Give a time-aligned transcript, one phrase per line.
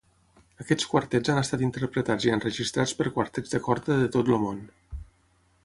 [0.63, 4.65] Aquests quartets han estat interpretats i enregistrats per quartets de corda de tot el món.